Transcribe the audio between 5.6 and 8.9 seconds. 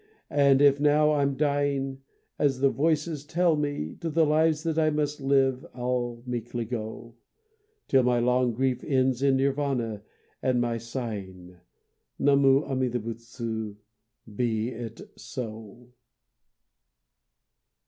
I'll meekly go; Till my long grief